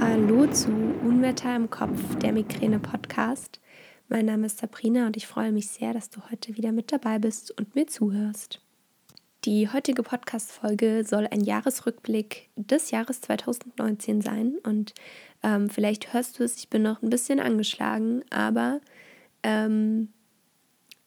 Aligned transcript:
Hallo 0.00 0.46
zu 0.46 0.68
Unwetter 0.70 1.56
im 1.56 1.70
Kopf, 1.70 2.14
der 2.22 2.32
Migräne-Podcast. 2.32 3.60
Mein 4.08 4.26
Name 4.26 4.46
ist 4.46 4.58
Sabrina 4.58 5.06
und 5.06 5.16
ich 5.16 5.26
freue 5.26 5.50
mich 5.50 5.68
sehr, 5.68 5.92
dass 5.92 6.08
du 6.08 6.20
heute 6.30 6.56
wieder 6.56 6.70
mit 6.70 6.92
dabei 6.92 7.18
bist 7.18 7.50
und 7.58 7.74
mir 7.74 7.88
zuhörst. 7.88 8.60
Die 9.44 9.68
heutige 9.68 10.04
Podcast-Folge 10.04 11.04
soll 11.04 11.26
ein 11.26 11.40
Jahresrückblick 11.40 12.48
des 12.54 12.92
Jahres 12.92 13.22
2019 13.22 14.20
sein 14.20 14.54
und 14.62 14.94
ähm, 15.42 15.68
vielleicht 15.68 16.12
hörst 16.12 16.38
du 16.38 16.44
es, 16.44 16.58
ich 16.58 16.68
bin 16.68 16.82
noch 16.82 17.02
ein 17.02 17.10
bisschen 17.10 17.40
angeschlagen, 17.40 18.22
aber 18.30 18.80
ähm, 19.42 20.10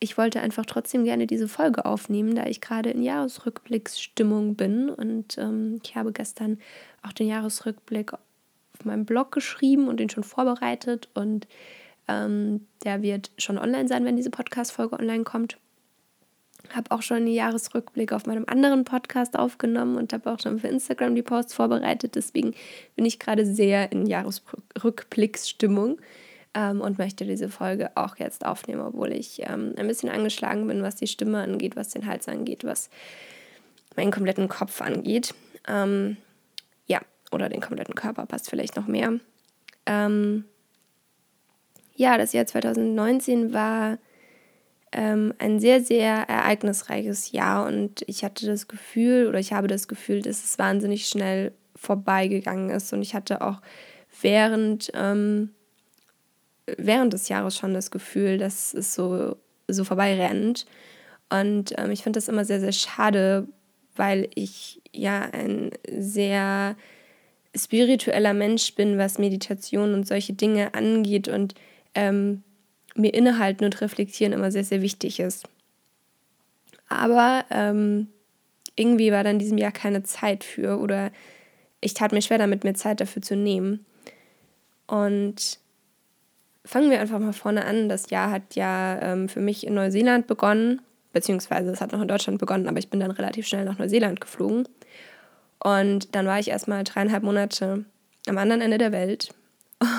ich 0.01 0.17
wollte 0.17 0.41
einfach 0.41 0.65
trotzdem 0.65 1.05
gerne 1.05 1.27
diese 1.27 1.47
Folge 1.47 1.85
aufnehmen, 1.85 2.35
da 2.35 2.45
ich 2.47 2.59
gerade 2.59 2.89
in 2.89 3.03
Jahresrückblicksstimmung 3.03 4.55
bin 4.55 4.89
und 4.89 5.37
ähm, 5.37 5.79
ich 5.81 5.95
habe 5.95 6.11
gestern 6.11 6.57
auch 7.03 7.13
den 7.13 7.27
Jahresrückblick 7.27 8.11
auf 8.81 8.85
meinem 8.85 9.05
Blog 9.05 9.31
geschrieben 9.31 9.87
und 9.87 9.99
den 9.99 10.09
schon 10.09 10.23
vorbereitet 10.23 11.09
und 11.13 11.47
ähm, 12.07 12.65
der 12.83 13.01
wird 13.01 13.31
schon 13.37 13.57
online 13.57 13.87
sein, 13.87 14.05
wenn 14.05 14.17
diese 14.17 14.31
Podcast-Folge 14.31 14.97
online 14.97 15.23
kommt. 15.23 15.57
Habe 16.73 16.91
auch 16.91 17.01
schon 17.01 17.17
einen 17.17 17.27
Jahresrückblick 17.27 18.11
auf 18.11 18.25
meinem 18.25 18.45
anderen 18.47 18.83
Podcast 18.85 19.37
aufgenommen 19.37 19.97
und 19.97 20.13
habe 20.13 20.31
auch 20.31 20.39
schon 20.39 20.59
für 20.59 20.67
Instagram 20.67 21.15
die 21.15 21.21
Posts 21.21 21.53
vorbereitet. 21.53 22.15
Deswegen 22.15 22.53
bin 22.95 23.05
ich 23.05 23.19
gerade 23.19 23.45
sehr 23.45 23.91
in 23.91 24.07
Jahresrückblicksstimmung 24.07 25.99
ähm, 26.53 26.81
und 26.81 26.97
möchte 26.97 27.25
diese 27.25 27.49
Folge 27.49 27.91
auch 27.95 28.17
jetzt 28.17 28.45
aufnehmen, 28.45 28.81
obwohl 28.81 29.11
ich 29.11 29.41
ähm, 29.43 29.73
ein 29.77 29.87
bisschen 29.87 30.09
angeschlagen 30.09 30.67
bin, 30.67 30.81
was 30.81 30.95
die 30.95 31.07
Stimme 31.07 31.39
angeht, 31.39 31.75
was 31.75 31.89
den 31.89 32.05
Hals 32.07 32.27
angeht, 32.27 32.63
was 32.63 32.89
meinen 33.95 34.11
kompletten 34.11 34.47
Kopf 34.47 34.81
angeht. 34.81 35.33
Ähm, 35.67 36.17
oder 37.31 37.49
den 37.49 37.61
kompletten 37.61 37.95
Körper 37.95 38.25
passt 38.25 38.49
vielleicht 38.49 38.75
noch 38.75 38.87
mehr. 38.87 39.13
Ähm, 39.85 40.45
ja, 41.95 42.17
das 42.17 42.33
Jahr 42.33 42.45
2019 42.45 43.53
war 43.53 43.97
ähm, 44.91 45.33
ein 45.39 45.59
sehr, 45.59 45.81
sehr 45.81 46.29
ereignisreiches 46.29 47.31
Jahr 47.31 47.65
und 47.65 48.03
ich 48.07 48.23
hatte 48.23 48.45
das 48.45 48.67
Gefühl 48.67 49.27
oder 49.27 49.39
ich 49.39 49.53
habe 49.53 49.67
das 49.67 49.87
Gefühl, 49.87 50.21
dass 50.21 50.43
es 50.43 50.59
wahnsinnig 50.59 51.07
schnell 51.07 51.53
vorbeigegangen 51.75 52.69
ist 52.69 52.91
und 52.93 53.01
ich 53.01 53.15
hatte 53.15 53.41
auch 53.41 53.61
während 54.21 54.91
ähm, 54.93 55.51
während 56.77 57.13
des 57.13 57.29
Jahres 57.29 57.57
schon 57.57 57.73
das 57.73 57.91
Gefühl, 57.91 58.37
dass 58.37 58.73
es 58.73 58.93
so, 58.93 59.37
so 59.67 59.83
vorbeirennt. 59.83 60.65
Und 61.29 61.73
ähm, 61.77 61.91
ich 61.91 62.03
finde 62.03 62.17
das 62.17 62.27
immer 62.27 62.45
sehr, 62.45 62.59
sehr 62.59 62.71
schade, 62.71 63.47
weil 63.95 64.29
ich 64.35 64.81
ja 64.91 65.21
ein 65.21 65.71
sehr 65.89 66.75
spiritueller 67.55 68.33
Mensch 68.33 68.75
bin, 68.75 68.97
was 68.97 69.17
Meditation 69.17 69.93
und 69.93 70.07
solche 70.07 70.33
Dinge 70.33 70.73
angeht 70.73 71.27
und 71.27 71.53
ähm, 71.95 72.43
mir 72.95 73.13
Innehalten 73.13 73.65
und 73.65 73.81
Reflektieren 73.81 74.33
immer 74.33 74.51
sehr, 74.51 74.63
sehr 74.63 74.81
wichtig 74.81 75.19
ist. 75.19 75.47
Aber 76.87 77.45
ähm, 77.49 78.07
irgendwie 78.75 79.11
war 79.11 79.23
dann 79.23 79.35
in 79.35 79.39
diesem 79.39 79.57
Jahr 79.57 79.71
keine 79.71 80.03
Zeit 80.03 80.43
für 80.43 80.79
oder 80.79 81.11
ich 81.81 81.93
tat 81.93 82.11
mir 82.11 82.21
schwer 82.21 82.37
damit, 82.37 82.63
mir 82.63 82.73
Zeit 82.73 83.01
dafür 83.01 83.21
zu 83.21 83.35
nehmen. 83.35 83.85
Und 84.87 85.59
fangen 86.65 86.91
wir 86.91 86.99
einfach 86.99 87.19
mal 87.19 87.33
vorne 87.33 87.65
an. 87.65 87.89
Das 87.89 88.09
Jahr 88.09 88.31
hat 88.31 88.55
ja 88.55 88.99
ähm, 89.01 89.29
für 89.29 89.39
mich 89.39 89.65
in 89.65 89.73
Neuseeland 89.73 90.27
begonnen, 90.27 90.81
beziehungsweise 91.13 91.71
es 91.71 91.81
hat 91.81 91.91
noch 91.91 92.01
in 92.01 92.07
Deutschland 92.07 92.39
begonnen, 92.39 92.67
aber 92.67 92.79
ich 92.79 92.89
bin 92.89 92.99
dann 92.99 93.11
relativ 93.11 93.47
schnell 93.47 93.65
nach 93.65 93.79
Neuseeland 93.79 94.21
geflogen. 94.21 94.67
Und 95.63 96.15
dann 96.15 96.25
war 96.25 96.39
ich 96.39 96.49
erstmal 96.49 96.83
dreieinhalb 96.83 97.23
Monate 97.23 97.85
am 98.27 98.37
anderen 98.37 98.61
Ende 98.61 98.77
der 98.77 98.91
Welt 98.91 99.33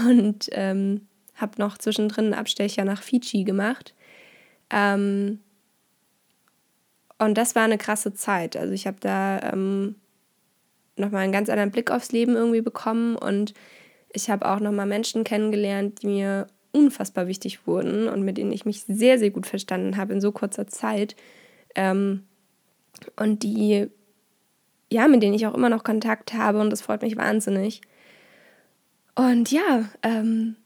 und 0.09 0.49
ähm, 0.53 1.07
habe 1.35 1.53
noch 1.59 1.79
zwischendrin 1.79 2.27
einen 2.27 2.35
Abstecher 2.35 2.85
nach 2.85 3.03
Fidschi 3.03 3.45
gemacht. 3.45 3.95
Ähm, 4.71 5.41
und 7.19 7.39
das 7.39 7.55
war 7.55 7.63
eine 7.63 7.79
krasse 7.79 8.15
Zeit. 8.15 8.57
Also 8.57 8.73
ich 8.73 8.87
habe 8.87 8.97
da 9.01 9.41
ähm, 9.53 9.97
nochmal 10.97 11.23
einen 11.23 11.33
ganz 11.33 11.49
anderen 11.49 11.71
Blick 11.71 11.91
aufs 11.91 12.13
Leben 12.13 12.35
irgendwie 12.35 12.63
bekommen 12.63 13.17
und 13.17 13.55
ich 14.13 14.29
habe 14.31 14.51
auch 14.51 14.61
nochmal 14.61 14.87
Menschen 14.87 15.25
kennengelernt, 15.25 16.03
die 16.03 16.09
mir 16.09 16.47
unfassbar 16.73 17.29
wichtig 17.29 17.67
wurden 17.67 18.09
und 18.09 18.23
mit 18.23 18.39
denen 18.39 18.53
ich 18.53 18.65
mich 18.65 18.83
sehr, 18.83 19.19
sehr 19.19 19.31
gut 19.31 19.47
verstanden 19.47 19.97
habe 19.97 20.13
in 20.15 20.21
so 20.21 20.33
kurzer 20.33 20.67
Zeit. 20.67 21.15
Ähm, 21.75 22.25
und 23.17 23.43
die, 23.43 23.89
ja, 24.93 25.09
mit 25.09 25.23
denen 25.23 25.35
ich 25.35 25.47
auch 25.47 25.55
immer 25.55 25.69
noch 25.69 25.85
Kontakt 25.85 26.35
habe 26.35 26.61
und 26.61 26.71
das 26.71 26.83
freut 26.83 27.03
mich 27.03 27.17
wahnsinnig. 27.17 27.81
Und 29.15 29.51
ja, 29.51 29.89
ähm, 30.03 30.57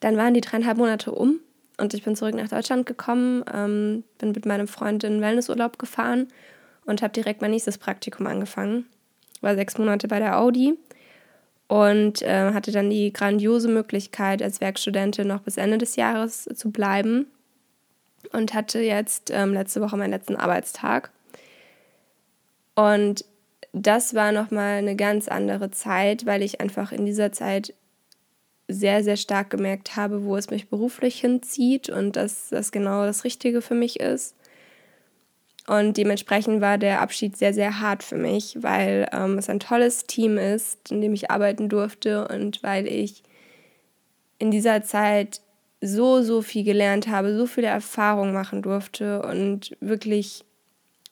dann 0.00 0.16
waren 0.16 0.34
die 0.34 0.40
dreieinhalb 0.40 0.78
Monate 0.78 1.12
um 1.12 1.40
und 1.78 1.94
ich 1.94 2.02
bin 2.02 2.16
zurück 2.16 2.34
nach 2.34 2.48
Deutschland 2.48 2.86
gekommen, 2.86 3.44
ähm, 3.52 4.04
bin 4.18 4.32
mit 4.32 4.46
meinem 4.46 4.68
Freund 4.68 5.04
in 5.04 5.20
Wellnessurlaub 5.20 5.78
gefahren 5.78 6.28
und 6.86 7.02
habe 7.02 7.12
direkt 7.12 7.42
mein 7.42 7.50
nächstes 7.50 7.78
Praktikum 7.78 8.26
angefangen. 8.26 8.86
War 9.40 9.54
sechs 9.54 9.76
Monate 9.76 10.08
bei 10.08 10.18
der 10.18 10.38
Audi 10.38 10.78
und 11.68 12.22
äh, 12.22 12.52
hatte 12.52 12.72
dann 12.72 12.90
die 12.90 13.12
grandiose 13.12 13.68
Möglichkeit, 13.68 14.42
als 14.42 14.60
Werkstudentin 14.60 15.26
noch 15.26 15.40
bis 15.40 15.56
Ende 15.56 15.78
des 15.78 15.96
Jahres 15.96 16.48
zu 16.54 16.70
bleiben 16.70 17.26
und 18.32 18.54
hatte 18.54 18.80
jetzt 18.80 19.30
ähm, 19.30 19.52
letzte 19.52 19.80
Woche 19.80 19.96
meinen 19.96 20.10
letzten 20.10 20.36
Arbeitstag. 20.36 21.10
Und 22.74 23.24
das 23.78 24.14
war 24.14 24.32
nochmal 24.32 24.78
eine 24.78 24.96
ganz 24.96 25.28
andere 25.28 25.70
Zeit, 25.70 26.24
weil 26.24 26.42
ich 26.42 26.62
einfach 26.62 26.92
in 26.92 27.04
dieser 27.04 27.30
Zeit 27.32 27.74
sehr, 28.68 29.04
sehr 29.04 29.18
stark 29.18 29.50
gemerkt 29.50 29.96
habe, 29.96 30.24
wo 30.24 30.34
es 30.34 30.48
mich 30.48 30.70
beruflich 30.70 31.20
hinzieht 31.20 31.90
und 31.90 32.16
dass 32.16 32.48
das 32.48 32.72
genau 32.72 33.04
das 33.04 33.24
Richtige 33.24 33.60
für 33.60 33.74
mich 33.74 34.00
ist. 34.00 34.34
Und 35.66 35.98
dementsprechend 35.98 36.62
war 36.62 36.78
der 36.78 37.02
Abschied 37.02 37.36
sehr, 37.36 37.52
sehr 37.52 37.78
hart 37.78 38.02
für 38.02 38.16
mich, 38.16 38.56
weil 38.62 39.08
ähm, 39.12 39.36
es 39.36 39.50
ein 39.50 39.60
tolles 39.60 40.06
Team 40.06 40.38
ist, 40.38 40.90
in 40.90 41.02
dem 41.02 41.12
ich 41.12 41.30
arbeiten 41.30 41.68
durfte 41.68 42.28
und 42.28 42.62
weil 42.62 42.86
ich 42.86 43.22
in 44.38 44.50
dieser 44.50 44.84
Zeit 44.84 45.42
so, 45.82 46.22
so 46.22 46.40
viel 46.40 46.64
gelernt 46.64 47.08
habe, 47.08 47.36
so 47.36 47.46
viele 47.46 47.66
Erfahrungen 47.66 48.32
machen 48.32 48.62
durfte 48.62 49.20
und 49.20 49.76
wirklich 49.80 50.44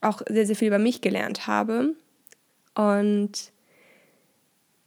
auch 0.01 0.23
sehr, 0.29 0.47
sehr 0.47 0.57
viel 0.57 0.69
über 0.69 0.79
mich 0.79 1.03
gelernt 1.03 1.47
habe. 1.47 1.95
Und 2.75 3.53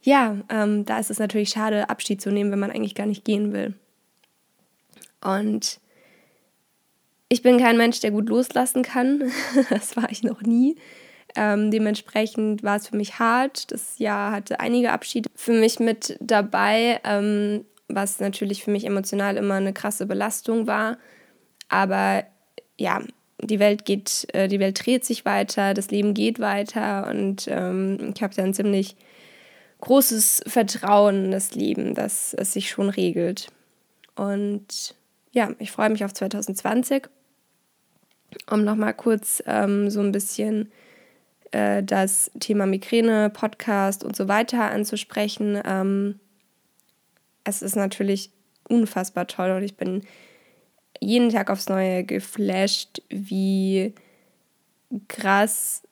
ja, 0.02 0.36
ähm, 0.48 0.84
da 0.84 0.98
ist 0.98 1.10
es 1.10 1.18
natürlich 1.18 1.50
schade, 1.50 1.88
Abschied 1.88 2.20
zu 2.20 2.30
nehmen, 2.30 2.50
wenn 2.50 2.58
man 2.58 2.70
eigentlich 2.70 2.94
gar 2.94 3.06
nicht 3.06 3.24
gehen 3.24 3.52
will. 3.52 3.74
Und 5.20 5.80
ich 7.28 7.42
bin 7.42 7.58
kein 7.58 7.76
Mensch, 7.76 8.00
der 8.00 8.10
gut 8.10 8.28
loslassen 8.28 8.82
kann. 8.82 9.30
das 9.70 9.96
war 9.96 10.10
ich 10.10 10.22
noch 10.22 10.42
nie. 10.42 10.76
Ähm, 11.36 11.70
dementsprechend 11.70 12.62
war 12.62 12.76
es 12.76 12.88
für 12.88 12.96
mich 12.96 13.18
hart. 13.18 13.70
Das 13.70 13.98
Jahr 13.98 14.32
hatte 14.32 14.60
einige 14.60 14.92
Abschiede 14.92 15.28
für 15.34 15.52
mich 15.52 15.78
mit 15.78 16.16
dabei, 16.20 17.00
ähm, 17.04 17.64
was 17.88 18.20
natürlich 18.20 18.64
für 18.64 18.70
mich 18.70 18.86
emotional 18.86 19.36
immer 19.36 19.54
eine 19.54 19.74
krasse 19.74 20.06
Belastung 20.06 20.66
war. 20.66 20.96
Aber 21.68 22.24
ja, 22.78 23.02
die 23.40 23.58
Welt 23.58 23.84
geht, 23.84 24.26
äh, 24.32 24.48
die 24.48 24.60
Welt 24.60 24.84
dreht 24.84 25.04
sich 25.04 25.24
weiter, 25.24 25.74
das 25.74 25.90
Leben 25.90 26.14
geht 26.14 26.40
weiter 26.40 27.08
und 27.08 27.46
ähm, 27.48 28.12
ich 28.14 28.22
habe 28.22 28.34
da 28.34 28.42
ein 28.42 28.54
ziemlich 28.54 28.96
großes 29.80 30.42
Vertrauen 30.46 31.26
in 31.26 31.30
das 31.30 31.54
Leben, 31.54 31.94
dass 31.94 32.34
es 32.34 32.52
sich 32.52 32.68
schon 32.68 32.88
regelt. 32.88 33.48
Und 34.16 34.94
ja, 35.32 35.52
ich 35.58 35.70
freue 35.70 35.90
mich 35.90 36.04
auf 36.04 36.12
2020 36.12 37.08
um 38.50 38.64
nochmal 38.64 38.94
kurz 38.94 39.42
ähm, 39.46 39.90
so 39.90 40.00
ein 40.00 40.12
bisschen 40.12 40.70
äh, 41.52 41.82
das 41.82 42.30
Thema 42.40 42.66
Migräne, 42.66 43.30
Podcast 43.30 44.04
und 44.04 44.16
so 44.16 44.28
weiter 44.28 44.70
anzusprechen. 44.70 45.60
Ähm, 45.64 46.20
es 47.44 47.62
ist 47.62 47.76
natürlich 47.76 48.30
unfassbar 48.68 49.26
toll 49.26 49.50
und 49.52 49.62
ich 49.62 49.76
bin 49.76 50.02
jeden 51.00 51.30
Tag 51.30 51.50
aufs 51.50 51.68
Neue 51.68 52.04
geflasht, 52.04 53.02
wie 53.08 53.94
krass 55.08 55.82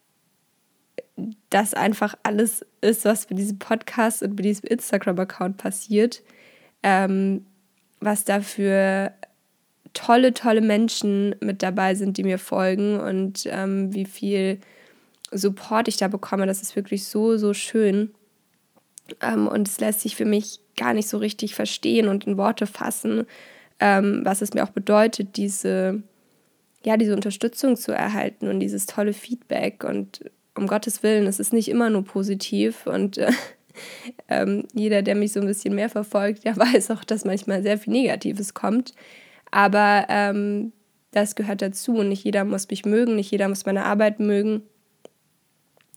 das 1.51 1.75
einfach 1.75 2.15
alles 2.23 2.65
ist, 2.81 3.05
was 3.05 3.29
mit 3.31 3.39
diesem 3.39 3.59
Podcast 3.59 4.23
und 4.23 4.37
mit 4.37 4.45
diesem 4.45 4.69
Instagram-Account 4.69 5.57
passiert. 5.57 6.23
Ähm, 6.83 7.47
was 8.01 8.25
da 8.25 8.41
für 8.41 9.13
tolle, 9.95 10.35
tolle 10.35 10.61
Menschen 10.61 11.35
mit 11.41 11.63
dabei 11.63 11.95
sind, 11.95 12.19
die 12.19 12.25
mir 12.25 12.39
folgen 12.39 13.01
und 13.01 13.47
ähm, 13.47 13.95
wie 13.95 14.05
viel 14.05 14.61
Support 15.33 15.89
ich 15.89 15.97
da 15.97 16.09
bekomme. 16.09 16.47
Das 16.47 16.63
ist 16.63 16.77
wirklich 16.77 17.05
so, 17.05 17.37
so 17.39 17.55
schön. 17.55 18.15
Ähm, 19.23 19.49
und 19.49 19.69
es 19.69 19.81
lässt 19.81 20.03
sich 20.03 20.17
für 20.17 20.27
mich 20.27 20.61
gar 20.77 20.93
nicht 20.93 21.09
so 21.09 21.17
richtig 21.19 21.55
verstehen 21.55 22.09
und 22.09 22.27
in 22.27 22.37
Worte 22.37 22.67
fassen, 22.67 23.27
ähm, 23.81 24.21
was 24.25 24.43
es 24.43 24.55
mir 24.55 24.65
auch 24.65 24.71
bedeutet, 24.71 25.37
diese, 25.37 26.03
ja, 26.85 26.97
diese 26.97 27.15
Unterstützung 27.15 27.77
zu 27.77 27.93
erhalten 27.93 28.49
und 28.49 28.61
dieses 28.61 28.87
tolle 28.87 29.13
Feedback. 29.13 29.85
Und 29.85 30.31
um 30.55 30.67
Gottes 30.67 31.03
Willen, 31.03 31.27
es 31.27 31.41
ist 31.41 31.53
nicht 31.53 31.69
immer 31.69 31.91
nur 31.91 32.05
positiv 32.05 32.87
und 32.87 33.19
äh, 33.19 33.31
ähm, 34.29 34.65
jeder, 34.73 35.03
der 35.03 35.15
mich 35.15 35.33
so 35.33 35.41
ein 35.41 35.47
bisschen 35.47 35.75
mehr 35.75 35.89
verfolgt, 35.89 36.45
der 36.45 36.57
weiß 36.57 36.91
auch, 36.91 37.05
dass 37.05 37.25
manchmal 37.25 37.63
sehr 37.63 37.79
viel 37.79 37.93
Negatives 37.93 38.55
kommt. 38.55 38.95
Aber 39.51 40.07
ähm, 40.09 40.73
das 41.13 41.35
gehört 41.35 41.63
dazu 41.63 41.97
und 41.97 42.09
nicht 42.09 42.25
jeder 42.25 42.45
muss 42.45 42.69
mich 42.69 42.85
mögen, 42.85 43.17
nicht 43.17 43.31
jeder 43.31 43.49
muss 43.49 43.67
meine 43.67 43.85
Arbeit 43.85 44.21
mögen. 44.21 44.63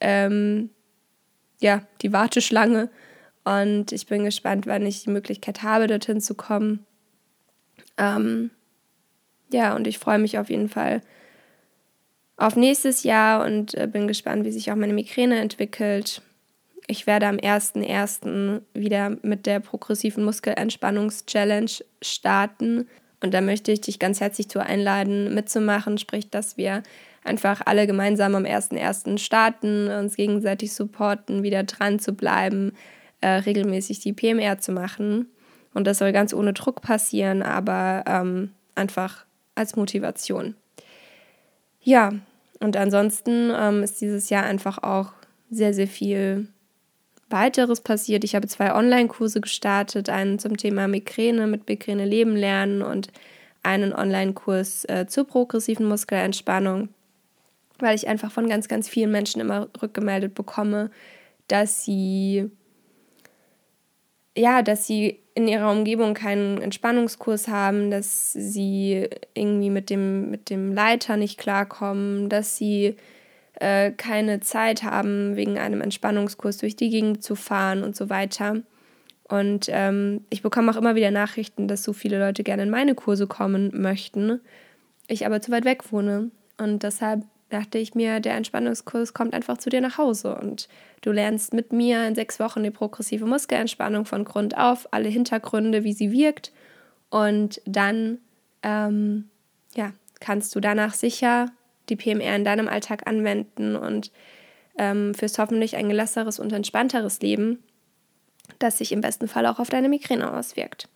ähm, 0.00 0.70
ja 1.60 1.82
die 2.02 2.12
Warteschlange 2.12 2.90
und 3.44 3.92
ich 3.92 4.06
bin 4.06 4.24
gespannt, 4.24 4.66
wann 4.66 4.86
ich 4.86 5.04
die 5.04 5.10
Möglichkeit 5.10 5.62
habe, 5.62 5.86
dorthin 5.86 6.20
zu 6.20 6.34
kommen. 6.34 6.84
Ähm, 7.96 8.50
ja, 9.52 9.74
und 9.74 9.86
ich 9.86 9.98
freue 9.98 10.18
mich 10.18 10.38
auf 10.38 10.50
jeden 10.50 10.68
Fall 10.68 11.02
auf 12.36 12.56
nächstes 12.56 13.02
Jahr 13.02 13.44
und 13.44 13.74
äh, 13.74 13.86
bin 13.86 14.08
gespannt, 14.08 14.44
wie 14.44 14.52
sich 14.52 14.70
auch 14.70 14.76
meine 14.76 14.94
Migräne 14.94 15.40
entwickelt. 15.40 16.22
Ich 16.86 17.06
werde 17.06 17.26
am 17.26 17.36
1.1. 17.36 18.62
wieder 18.72 19.16
mit 19.22 19.46
der 19.46 19.60
progressiven 19.60 20.24
Muskelentspannungs-Challenge 20.24 21.70
starten. 22.02 22.88
Und 23.22 23.34
da 23.34 23.42
möchte 23.42 23.70
ich 23.70 23.82
dich 23.82 23.98
ganz 23.98 24.20
herzlich 24.20 24.48
zu 24.48 24.64
einladen, 24.64 25.34
mitzumachen. 25.34 25.98
Sprich, 25.98 26.30
dass 26.30 26.56
wir 26.56 26.82
einfach 27.22 27.60
alle 27.66 27.86
gemeinsam 27.86 28.34
am 28.34 28.44
1.1. 28.44 29.18
starten, 29.18 29.88
uns 29.88 30.16
gegenseitig 30.16 30.72
supporten, 30.72 31.42
wieder 31.42 31.62
dran 31.64 31.98
zu 31.98 32.14
bleiben, 32.14 32.72
äh, 33.20 33.28
regelmäßig 33.28 34.00
die 34.00 34.12
PMR 34.12 34.58
zu 34.58 34.72
machen. 34.72 35.26
Und 35.74 35.86
das 35.86 35.98
soll 35.98 36.12
ganz 36.12 36.34
ohne 36.34 36.52
Druck 36.52 36.82
passieren, 36.82 37.42
aber 37.42 38.04
ähm, 38.06 38.50
einfach 38.74 39.24
als 39.54 39.76
Motivation. 39.76 40.54
Ja, 41.82 42.12
und 42.58 42.76
ansonsten 42.76 43.52
ähm, 43.56 43.82
ist 43.82 44.00
dieses 44.00 44.30
Jahr 44.30 44.44
einfach 44.44 44.82
auch 44.82 45.12
sehr, 45.50 45.72
sehr 45.74 45.88
viel 45.88 46.48
weiteres 47.30 47.80
passiert. 47.80 48.24
Ich 48.24 48.34
habe 48.34 48.48
zwei 48.48 48.74
Online-Kurse 48.74 49.40
gestartet, 49.40 50.08
einen 50.08 50.38
zum 50.38 50.56
Thema 50.56 50.88
Migräne 50.88 51.46
mit 51.46 51.68
Migräne 51.68 52.04
leben 52.04 52.36
lernen 52.36 52.82
und 52.82 53.08
einen 53.62 53.92
Online-Kurs 53.92 54.84
äh, 54.86 55.06
zur 55.06 55.26
progressiven 55.26 55.86
Muskelentspannung, 55.86 56.88
weil 57.78 57.94
ich 57.94 58.08
einfach 58.08 58.32
von 58.32 58.48
ganz, 58.48 58.68
ganz 58.68 58.88
vielen 58.88 59.10
Menschen 59.10 59.40
immer 59.40 59.68
rückgemeldet 59.80 60.34
bekomme, 60.34 60.90
dass 61.48 61.84
sie 61.84 62.50
ja, 64.36 64.62
dass 64.62 64.86
sie 64.86 65.20
in 65.34 65.48
ihrer 65.48 65.70
Umgebung 65.70 66.14
keinen 66.14 66.60
Entspannungskurs 66.60 67.48
haben, 67.48 67.90
dass 67.90 68.32
sie 68.32 69.08
irgendwie 69.34 69.70
mit 69.70 69.90
dem, 69.90 70.30
mit 70.30 70.50
dem 70.50 70.72
Leiter 70.72 71.16
nicht 71.16 71.38
klarkommen, 71.38 72.28
dass 72.28 72.56
sie 72.56 72.96
äh, 73.54 73.90
keine 73.92 74.40
Zeit 74.40 74.82
haben, 74.82 75.36
wegen 75.36 75.58
einem 75.58 75.80
Entspannungskurs 75.80 76.58
durch 76.58 76.76
die 76.76 76.90
Gegend 76.90 77.22
zu 77.22 77.34
fahren 77.34 77.82
und 77.82 77.96
so 77.96 78.10
weiter. 78.10 78.62
Und 79.28 79.68
ähm, 79.68 80.24
ich 80.30 80.42
bekomme 80.42 80.72
auch 80.72 80.76
immer 80.76 80.96
wieder 80.96 81.12
Nachrichten, 81.12 81.68
dass 81.68 81.84
so 81.84 81.92
viele 81.92 82.18
Leute 82.18 82.42
gerne 82.42 82.64
in 82.64 82.70
meine 82.70 82.94
Kurse 82.94 83.26
kommen 83.28 83.70
möchten, 83.72 84.40
ich 85.06 85.24
aber 85.26 85.40
zu 85.40 85.52
weit 85.52 85.64
weg 85.64 85.92
wohne. 85.92 86.30
Und 86.58 86.82
deshalb 86.82 87.24
dachte 87.50 87.78
ich 87.78 87.94
mir, 87.94 88.20
der 88.20 88.34
Entspannungskurs 88.34 89.12
kommt 89.12 89.34
einfach 89.34 89.58
zu 89.58 89.70
dir 89.70 89.80
nach 89.80 89.98
Hause 89.98 90.36
und 90.36 90.68
du 91.02 91.12
lernst 91.12 91.52
mit 91.52 91.72
mir 91.72 92.06
in 92.06 92.14
sechs 92.14 92.40
Wochen 92.40 92.62
die 92.62 92.70
progressive 92.70 93.26
Muskelentspannung 93.26 94.06
von 94.06 94.24
Grund 94.24 94.56
auf, 94.56 94.88
alle 94.92 95.08
Hintergründe, 95.08 95.84
wie 95.84 95.92
sie 95.92 96.12
wirkt 96.12 96.52
und 97.10 97.60
dann 97.66 98.18
ähm, 98.62 99.28
ja, 99.74 99.92
kannst 100.20 100.54
du 100.54 100.60
danach 100.60 100.94
sicher 100.94 101.50
die 101.88 101.96
PMR 101.96 102.36
in 102.36 102.44
deinem 102.44 102.68
Alltag 102.68 103.06
anwenden 103.06 103.76
und 103.76 104.12
ähm, 104.78 105.14
fürs 105.14 105.38
hoffentlich 105.38 105.76
ein 105.76 105.88
gelasseres 105.88 106.38
und 106.38 106.52
entspannteres 106.52 107.20
Leben, 107.20 107.62
das 108.58 108.78
sich 108.78 108.92
im 108.92 109.00
besten 109.00 109.28
Fall 109.28 109.46
auch 109.46 109.58
auf 109.58 109.70
deine 109.70 109.88
Migräne 109.88 110.32
auswirkt. 110.32 110.88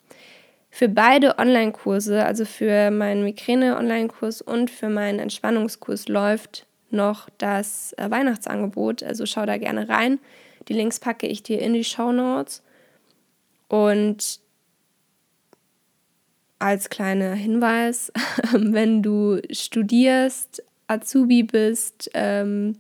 Für 0.76 0.88
beide 0.88 1.38
Online-Kurse, 1.38 2.25
also 2.25 2.45
für 2.45 2.90
meinen 2.90 3.23
Migräne-Online-Kurs 3.23 4.43
und 4.43 4.73
für 4.73 4.88
meinen 4.88 5.21
Entspannungskurs, 5.21 6.09
läuft 6.09 6.66
noch 6.90 7.28
das 7.38 7.93
äh, 7.97 8.11
Weihnachtsangebot. 8.11 9.04
Also 9.04 9.25
schau 9.25 9.47
da 9.47 9.57
gerne 9.57 9.88
rein. 9.88 10.19
Die 10.66 10.73
Links 10.73 10.99
packe 10.99 11.28
ich 11.28 11.45
dir 11.45 11.62
in 11.62 11.75
die 11.75 11.85
Show 11.85 12.11
Notes. 12.11 12.64
Und 13.69 14.40
als 16.59 16.90
kleiner 16.90 17.35
Hinweis, 17.35 18.12
wenn 18.52 19.00
du 19.00 19.40
studierst, 19.52 20.64
Azubi 20.88 21.45
bist, 21.45 22.11
ähm, 22.14 22.78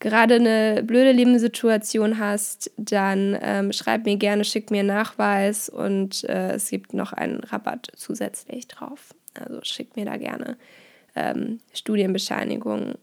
gerade 0.00 0.34
eine 0.34 0.82
blöde 0.82 1.12
Lebenssituation 1.12 2.18
hast, 2.18 2.70
dann 2.76 3.36
ähm, 3.40 3.72
schreib 3.72 4.04
mir 4.04 4.16
gerne, 4.16 4.44
schick 4.44 4.70
mir 4.70 4.82
Nachweis 4.82 5.68
und 5.68 6.24
äh, 6.24 6.52
es 6.52 6.70
gibt 6.70 6.94
noch 6.94 7.12
einen 7.12 7.40
Rabatt 7.40 7.88
zusätzlich 7.96 8.68
drauf. 8.68 9.14
Also 9.34 9.60
schick 9.62 9.96
mir 9.96 10.04
da 10.04 10.16
gerne 10.16 10.56
ähm, 11.14 11.60
Studienbescheinigung, 11.72 12.94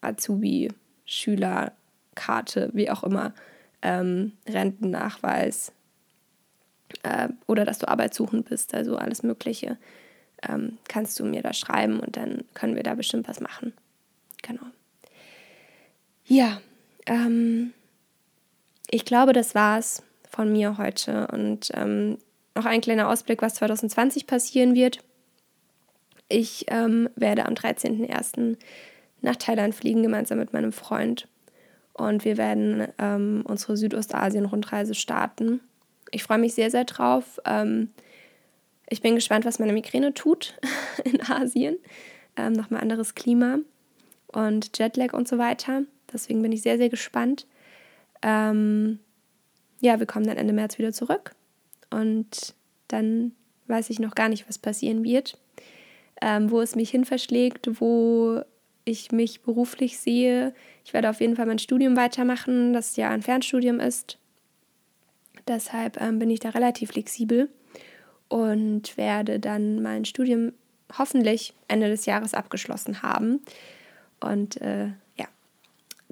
Azubi, 0.00 0.68
Schülerkarte, 1.04 2.70
wie 2.72 2.90
auch 2.90 3.02
immer, 3.02 3.34
ähm, 3.80 4.32
Rentennachweis 4.48 5.72
äh, 7.02 7.28
oder 7.46 7.64
dass 7.64 7.78
du 7.78 7.88
arbeitssuchend 7.88 8.48
bist, 8.48 8.74
also 8.74 8.96
alles 8.96 9.22
Mögliche. 9.22 9.78
Ähm, 10.46 10.78
kannst 10.88 11.18
du 11.18 11.24
mir 11.24 11.42
da 11.42 11.52
schreiben 11.52 12.00
und 12.00 12.16
dann 12.16 12.44
können 12.54 12.76
wir 12.76 12.82
da 12.82 12.94
bestimmt 12.94 13.28
was 13.28 13.40
machen. 13.40 13.72
Genau. 14.42 14.64
Ja, 16.32 16.62
ähm, 17.04 17.74
ich 18.88 19.04
glaube, 19.04 19.34
das 19.34 19.54
war's 19.54 20.02
von 20.30 20.50
mir 20.50 20.78
heute 20.78 21.26
und 21.26 21.70
ähm, 21.74 22.16
noch 22.54 22.64
ein 22.64 22.80
kleiner 22.80 23.10
Ausblick, 23.10 23.42
was 23.42 23.56
2020 23.56 24.26
passieren 24.26 24.74
wird. 24.74 25.00
Ich 26.30 26.64
ähm, 26.68 27.10
werde 27.16 27.44
am 27.44 27.52
13.01. 27.52 28.56
nach 29.20 29.36
Thailand 29.36 29.74
fliegen, 29.74 30.02
gemeinsam 30.02 30.38
mit 30.38 30.54
meinem 30.54 30.72
Freund. 30.72 31.28
Und 31.92 32.24
wir 32.24 32.38
werden 32.38 32.88
ähm, 32.96 33.44
unsere 33.46 33.76
Südostasien-Rundreise 33.76 34.94
starten. 34.94 35.60
Ich 36.12 36.22
freue 36.22 36.38
mich 36.38 36.54
sehr, 36.54 36.70
sehr 36.70 36.84
drauf. 36.84 37.40
Ähm, 37.44 37.90
ich 38.88 39.02
bin 39.02 39.16
gespannt, 39.16 39.44
was 39.44 39.58
meine 39.58 39.74
Migräne 39.74 40.14
tut 40.14 40.58
in 41.04 41.20
Asien. 41.20 41.76
Ähm, 42.38 42.54
Nochmal 42.54 42.80
anderes 42.80 43.14
Klima 43.14 43.58
und 44.28 44.78
Jetlag 44.78 45.12
und 45.12 45.28
so 45.28 45.36
weiter. 45.36 45.82
Deswegen 46.12 46.42
bin 46.42 46.52
ich 46.52 46.62
sehr, 46.62 46.78
sehr 46.78 46.88
gespannt. 46.88 47.46
Ähm, 48.22 48.98
ja, 49.80 49.98
wir 49.98 50.06
kommen 50.06 50.26
dann 50.26 50.36
Ende 50.36 50.52
März 50.52 50.78
wieder 50.78 50.92
zurück. 50.92 51.34
Und 51.90 52.54
dann 52.88 53.32
weiß 53.66 53.90
ich 53.90 53.98
noch 53.98 54.14
gar 54.14 54.28
nicht, 54.28 54.48
was 54.48 54.58
passieren 54.58 55.04
wird 55.04 55.38
ähm, 56.22 56.50
wo 56.50 56.60
es 56.60 56.76
mich 56.76 56.90
hin 56.90 57.04
verschlägt, 57.04 57.68
wo 57.80 58.42
ich 58.84 59.12
mich 59.12 59.42
beruflich 59.42 59.98
sehe. 59.98 60.54
Ich 60.84 60.94
werde 60.94 61.10
auf 61.10 61.20
jeden 61.20 61.36
Fall 61.36 61.46
mein 61.46 61.58
Studium 61.58 61.96
weitermachen, 61.96 62.72
das 62.72 62.96
ja 62.96 63.10
ein 63.10 63.22
Fernstudium 63.22 63.80
ist. 63.80 64.18
Deshalb 65.48 66.00
ähm, 66.00 66.20
bin 66.20 66.30
ich 66.30 66.38
da 66.38 66.50
relativ 66.50 66.92
flexibel 66.92 67.48
und 68.28 68.96
werde 68.96 69.40
dann 69.40 69.82
mein 69.82 70.04
Studium 70.04 70.52
hoffentlich 70.96 71.54
Ende 71.66 71.88
des 71.88 72.06
Jahres 72.06 72.34
abgeschlossen 72.34 73.02
haben. 73.02 73.40
Und 74.20 74.60
äh, 74.60 74.90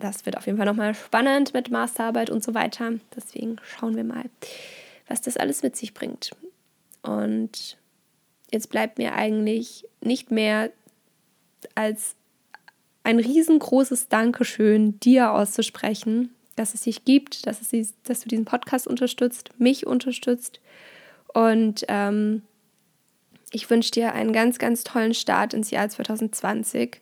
das 0.01 0.27
wird 0.27 0.37
auf 0.37 0.47
jeden 0.47 0.59
Fall 0.59 0.67
nochmal 0.67 0.95
spannend 0.95 1.55
mit 1.55 1.71
Masterarbeit 1.71 2.31
und 2.31 2.43
so 2.43 2.55
weiter. 2.55 2.93
Deswegen 3.15 3.57
schauen 3.63 3.97
wir 3.97 4.05
mal, 4.05 4.25
was 5.07 5.21
das 5.21 5.37
alles 5.37 5.63
mit 5.63 5.77
sich 5.77 5.95
bringt. 5.95 6.31
Und 7.03 7.79
jetzt 8.51 8.71
bleibt 8.71 8.99
mir 8.99 9.15
eigentlich 9.15 9.87
nicht 10.01 10.31
mehr 10.31 10.71
als 11.75 12.17
ein 13.03 13.19
riesengroßes 13.19 14.09
Dankeschön 14.09 14.99
dir 15.01 15.33
auszusprechen, 15.33 16.35
dass 16.57 16.75
es 16.75 16.83
dich 16.83 17.05
gibt, 17.05 17.47
dass, 17.47 17.61
es, 17.73 17.95
dass 18.03 18.21
du 18.21 18.29
diesen 18.29 18.45
Podcast 18.45 18.87
unterstützt, 18.87 19.51
mich 19.59 19.87
unterstützt. 19.87 20.61
Und 21.33 21.85
ähm, 21.89 22.43
ich 23.53 23.69
wünsche 23.71 23.93
dir 23.93 24.13
einen 24.13 24.33
ganz, 24.33 24.59
ganz 24.59 24.85
tollen 24.85 25.15
Start 25.15 25.55
ins 25.55 25.71
Jahr 25.71 25.89
2020. 25.89 27.01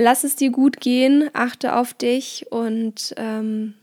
Lass 0.00 0.22
es 0.22 0.36
dir 0.36 0.50
gut 0.50 0.80
gehen, 0.80 1.28
achte 1.32 1.74
auf 1.74 1.92
dich 1.92 2.46
und 2.50 3.14
ähm, 3.16 3.74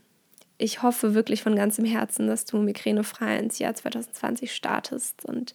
ich 0.56 0.82
hoffe 0.82 1.12
wirklich 1.12 1.42
von 1.42 1.54
ganzem 1.54 1.84
Herzen, 1.84 2.26
dass 2.26 2.46
du 2.46 2.56
migränefrei 2.56 3.36
ins 3.36 3.58
Jahr 3.58 3.74
2020 3.74 4.54
startest 4.54 5.26
und 5.26 5.54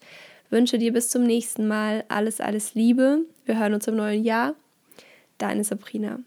wünsche 0.51 0.77
dir 0.77 0.94
bis 0.94 1.10
zum 1.10 1.24
nächsten 1.24 1.68
Mal 1.68 2.03
alles, 2.10 2.39
alles 2.39 2.75
Liebe. 2.75 3.22
Wir 3.46 3.58
hören 3.58 3.74
uns 3.74 3.88
im 3.88 3.96
neuen 3.96 4.24
Jahr. 4.24 4.53
Deine 5.39 5.63
Sabrina. 5.63 6.20